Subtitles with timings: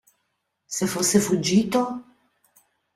[0.65, 2.03] Se fosse fuggito?